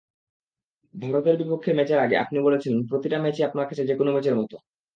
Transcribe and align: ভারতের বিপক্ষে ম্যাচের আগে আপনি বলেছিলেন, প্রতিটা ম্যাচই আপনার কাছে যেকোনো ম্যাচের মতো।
ভারতের 0.95 1.35
বিপক্ষে 1.41 1.71
ম্যাচের 1.77 1.99
আগে 1.99 2.15
আপনি 2.23 2.37
বলেছিলেন, 2.39 2.79
প্রতিটা 2.89 3.17
ম্যাচই 3.19 3.47
আপনার 3.47 3.67
কাছে 3.69 3.83
যেকোনো 3.89 4.09
ম্যাচের 4.13 4.35
মতো। 4.39 4.55